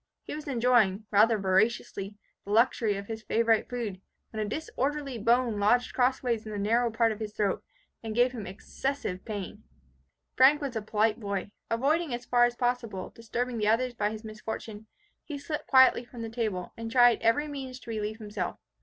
[0.23, 5.59] He was enjoying, rather voraciously, the luxury of his favourite food, when a disorderly bone
[5.59, 7.63] lodged crossways in the narrow part of his throat,
[8.01, 9.63] and gave him excessive pain.
[10.35, 11.51] Frank was a polite boy.
[11.69, 14.87] Avoiding, as far as possible, disturbing the others by his misfortune,
[15.23, 18.57] he slipped quietly from the table, and tried every means to relieve himself.